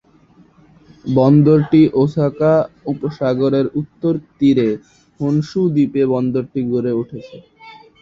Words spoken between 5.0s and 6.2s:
Honshu দ্বীপে